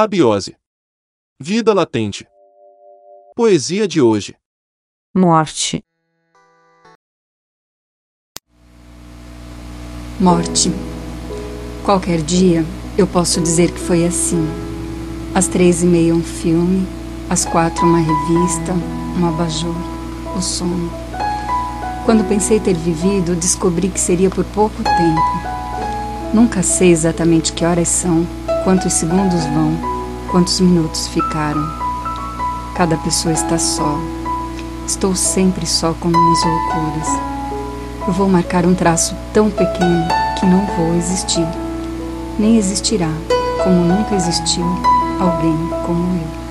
Abiose. 0.00 0.54
Vida 1.40 1.74
latente. 1.74 2.24
Poesia 3.34 3.88
de 3.88 4.00
hoje. 4.00 4.36
morte, 5.12 5.84
Morte. 10.20 10.70
Qualquer 11.84 12.22
dia 12.22 12.64
eu 12.96 13.08
posso 13.08 13.40
dizer 13.40 13.72
que 13.72 13.80
foi 13.80 14.06
assim. 14.06 14.46
Às 15.34 15.48
três 15.48 15.82
e 15.82 15.86
meia 15.86 16.14
um 16.14 16.22
filme, 16.22 16.86
às 17.28 17.44
quatro 17.44 17.84
uma 17.84 17.98
revista, 17.98 18.74
um 19.18 19.26
abajur, 19.26 19.74
o 20.36 20.40
sono. 20.40 20.92
Quando 22.04 22.28
pensei 22.28 22.60
ter 22.60 22.76
vivido, 22.76 23.34
descobri 23.34 23.88
que 23.88 23.98
seria 23.98 24.30
por 24.30 24.44
pouco 24.44 24.76
tempo. 24.76 26.32
Nunca 26.32 26.62
sei 26.62 26.92
exatamente 26.92 27.52
que 27.52 27.64
horas 27.64 27.88
são, 27.88 28.24
quantos 28.68 28.92
segundos 28.92 29.46
vão, 29.46 29.78
quantos 30.30 30.60
minutos 30.60 31.08
ficaram. 31.08 31.66
Cada 32.74 32.98
pessoa 32.98 33.32
está 33.32 33.56
só. 33.56 33.98
Estou 34.86 35.16
sempre 35.16 35.64
só 35.64 35.94
com 35.94 36.08
minhas 36.08 36.44
loucuras. 36.44 37.08
Eu 38.06 38.12
vou 38.12 38.28
marcar 38.28 38.66
um 38.66 38.74
traço 38.74 39.16
tão 39.32 39.48
pequeno 39.48 40.06
que 40.38 40.44
não 40.44 40.66
vou 40.76 40.94
existir. 40.96 41.48
Nem 42.38 42.58
existirá, 42.58 43.08
como 43.64 43.86
nunca 43.86 44.14
existiu, 44.14 44.66
alguém 45.18 45.56
como 45.86 46.18
eu. 46.18 46.47